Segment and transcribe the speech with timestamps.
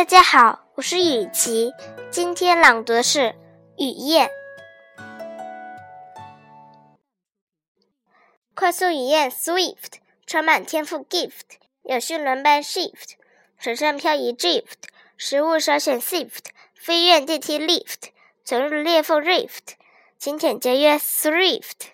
[0.00, 1.74] 大家好，我是雨琪，
[2.10, 3.18] 今天朗读的是
[3.76, 4.30] 《雨燕》。
[8.54, 13.16] 快速雨燕 Swift，充满天赋 Gift，有序轮班 Shift，
[13.58, 18.08] 水上漂移 Drift，食物首选 （shift），飞跃电梯 Lift，
[18.42, 19.74] 走入裂缝 Rift，
[20.18, 21.90] 勤俭节约 Thrift。